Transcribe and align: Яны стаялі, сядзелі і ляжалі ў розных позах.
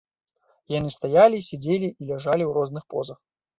Яны 0.77 0.89
стаялі, 0.95 1.43
сядзелі 1.49 1.87
і 1.91 2.03
ляжалі 2.11 2.43
ў 2.47 2.51
розных 2.59 2.83
позах. 2.97 3.25